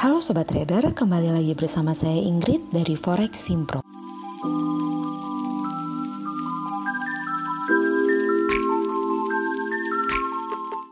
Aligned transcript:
Halo 0.00 0.24
Sobat 0.24 0.48
Trader, 0.48 0.96
kembali 0.96 1.28
lagi 1.28 1.52
bersama 1.52 1.92
saya 1.92 2.16
Ingrid 2.16 2.72
dari 2.72 2.96
Forex 2.96 3.36
Simpro. 3.36 3.84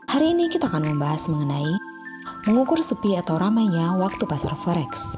Hari 0.05 0.27
ini 0.29 0.45
kita 0.53 0.69
akan 0.69 0.93
membahas 0.93 1.25
mengenai 1.25 1.73
mengukur 2.45 2.77
sepi 2.85 3.17
atau 3.17 3.41
ramainya 3.41 3.97
waktu 3.97 4.29
pasar 4.29 4.53
Forex. 4.61 5.17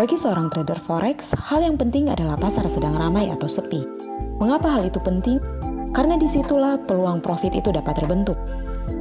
Bagi 0.00 0.16
seorang 0.16 0.48
trader 0.48 0.80
Forex, 0.80 1.36
hal 1.36 1.60
yang 1.60 1.76
penting 1.76 2.08
adalah 2.08 2.40
pasar 2.40 2.64
sedang 2.72 2.96
ramai 2.96 3.28
atau 3.28 3.44
sepi. 3.44 3.84
Mengapa 4.40 4.80
hal 4.80 4.88
itu 4.88 5.04
penting? 5.04 5.36
Karena 5.92 6.16
di 6.16 6.32
situlah 6.32 6.80
peluang 6.88 7.20
profit 7.20 7.52
itu 7.52 7.68
dapat 7.68 8.00
terbentuk. 8.00 8.40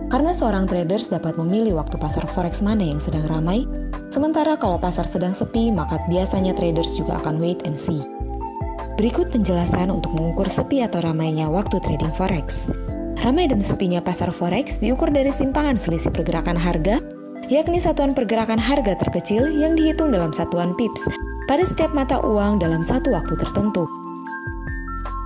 Karena 0.08 0.32
seorang 0.32 0.72
traders 0.72 1.12
dapat 1.12 1.36
memilih 1.36 1.76
waktu 1.76 2.00
pasar 2.00 2.24
forex 2.32 2.64
mana 2.64 2.80
yang 2.80 3.04
sedang 3.04 3.28
ramai, 3.28 3.68
sementara 4.08 4.56
kalau 4.56 4.80
pasar 4.80 5.04
sedang 5.04 5.36
sepi, 5.36 5.68
maka 5.68 6.00
biasanya 6.08 6.56
traders 6.56 6.96
juga 6.96 7.20
akan 7.20 7.44
wait 7.44 7.68
and 7.68 7.76
see. 7.76 8.00
Berikut 8.96 9.30
penjelasan 9.36 9.92
untuk 9.92 10.16
mengukur 10.16 10.48
sepi 10.48 10.80
atau 10.80 11.04
ramainya 11.04 11.52
waktu 11.52 11.84
trading 11.84 12.16
forex. 12.16 12.72
Ramai 13.20 13.52
dan 13.52 13.60
sepinya 13.60 14.00
pasar 14.00 14.32
forex 14.32 14.80
diukur 14.80 15.12
dari 15.12 15.28
simpangan 15.28 15.76
selisih 15.76 16.16
pergerakan 16.16 16.56
harga, 16.56 17.04
yakni 17.52 17.76
satuan 17.78 18.16
pergerakan 18.16 18.58
harga 18.58 18.96
terkecil 18.96 19.44
yang 19.60 19.76
dihitung 19.76 20.16
dalam 20.16 20.32
satuan 20.32 20.72
pips 20.80 21.04
pada 21.52 21.68
setiap 21.68 21.92
mata 21.92 22.24
uang 22.24 22.64
dalam 22.64 22.80
satu 22.80 23.12
waktu 23.12 23.36
tertentu. 23.36 23.84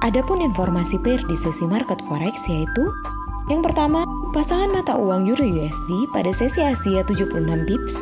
Adapun 0.02 0.41
informasi 0.41 0.98
pair 1.05 1.22
di 1.30 1.38
sesi 1.38 1.61
market 1.70 2.02
forex 2.09 2.50
yaitu 2.50 2.89
yang 3.52 3.59
pertama, 3.59 4.07
pasangan 4.31 4.71
mata 4.71 4.95
uang 4.95 5.27
Euro 5.27 5.44
USD 5.44 6.07
pada 6.16 6.31
sesi 6.31 6.63
Asia 6.63 7.03
76 7.03 7.35
pips, 7.67 7.94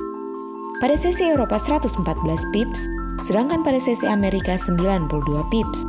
pada 0.78 0.94
sesi 0.94 1.26
Eropa 1.26 1.58
114 1.58 2.06
pips, 2.54 2.86
sedangkan 3.26 3.66
pada 3.66 3.82
sesi 3.82 4.06
Amerika 4.06 4.54
92 4.54 5.10
pips. 5.50 5.82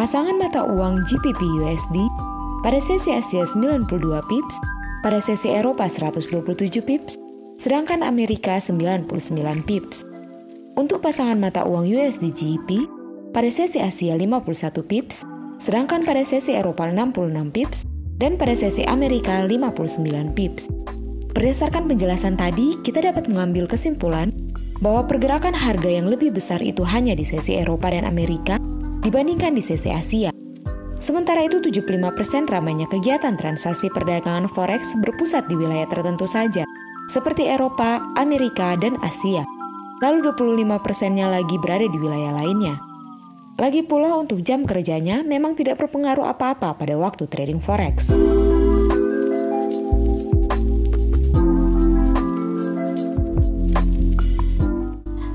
Pasangan 0.00 0.32
mata 0.40 0.64
uang 0.64 1.04
GBP 1.04 1.40
USD 1.60 2.08
pada 2.64 2.80
sesi 2.80 3.12
Asia 3.12 3.44
92 3.44 3.84
pips, 4.24 4.56
pada 5.04 5.20
sesi 5.20 5.52
Eropa 5.52 5.84
127 5.84 6.80
pips, 6.80 7.20
sedangkan 7.60 8.00
Amerika 8.00 8.56
99 8.56 9.12
pips. 9.68 10.08
Untuk 10.80 11.04
pasangan 11.04 11.36
mata 11.36 11.68
uang 11.68 11.84
USD 11.84 12.32
GBP, 12.32 12.88
pada 13.36 13.52
sesi 13.52 13.76
Asia 13.76 14.16
51 14.16 14.80
pips, 14.88 15.28
sedangkan 15.60 16.08
pada 16.08 16.24
sesi 16.24 16.56
Eropa 16.56 16.88
66 16.88 17.52
pips, 17.52 17.84
dan 18.20 18.36
pada 18.36 18.52
sesi 18.52 18.84
Amerika 18.84 19.40
59 19.40 20.36
pips. 20.36 20.68
Berdasarkan 21.32 21.88
penjelasan 21.88 22.36
tadi, 22.36 22.76
kita 22.84 23.00
dapat 23.00 23.32
mengambil 23.32 23.64
kesimpulan 23.64 24.28
bahwa 24.84 25.08
pergerakan 25.08 25.56
harga 25.56 25.88
yang 25.88 26.04
lebih 26.04 26.36
besar 26.36 26.60
itu 26.60 26.84
hanya 26.84 27.16
di 27.16 27.24
sesi 27.24 27.56
Eropa 27.56 27.88
dan 27.88 28.04
Amerika 28.04 28.60
dibandingkan 29.00 29.56
di 29.56 29.64
sesi 29.64 29.88
Asia. 29.88 30.28
Sementara 31.00 31.40
itu 31.48 31.64
75% 31.64 32.44
ramainya 32.44 32.84
kegiatan 32.84 33.40
transaksi 33.40 33.88
perdagangan 33.88 34.52
forex 34.52 34.92
berpusat 35.00 35.48
di 35.48 35.56
wilayah 35.56 35.88
tertentu 35.88 36.28
saja, 36.28 36.68
seperti 37.08 37.48
Eropa, 37.48 38.04
Amerika, 38.20 38.76
dan 38.76 39.00
Asia. 39.00 39.40
Lalu 40.04 40.28
25%-nya 40.28 41.24
lagi 41.24 41.56
berada 41.56 41.88
di 41.88 41.96
wilayah 41.96 42.36
lainnya. 42.36 42.89
Lagi 43.60 43.84
pula 43.84 44.16
untuk 44.16 44.40
jam 44.40 44.64
kerjanya 44.64 45.20
memang 45.20 45.52
tidak 45.52 45.84
berpengaruh 45.84 46.32
apa-apa 46.32 46.80
pada 46.80 46.96
waktu 46.96 47.28
trading 47.28 47.60
forex. 47.60 48.16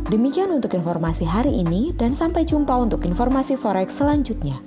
Demikian 0.10 0.50
untuk 0.58 0.74
informasi 0.74 1.30
hari 1.30 1.54
ini 1.54 1.94
dan 1.94 2.18
sampai 2.18 2.50
jumpa 2.50 2.74
untuk 2.74 3.06
informasi 3.06 3.62
forex 3.62 3.94
selanjutnya. 3.94 4.58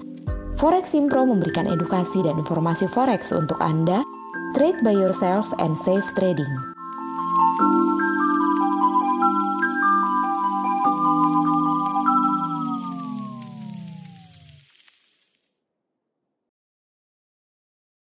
Forex 0.54 0.94
Impro 0.94 1.26
memberikan 1.26 1.66
edukasi 1.66 2.22
dan 2.22 2.38
informasi 2.38 2.86
forex 2.86 3.34
untuk 3.34 3.58
Anda, 3.58 4.06
trade 4.54 4.86
by 4.86 4.94
yourself 4.94 5.50
and 5.58 5.74
safe 5.74 6.06
trading. 6.14 6.77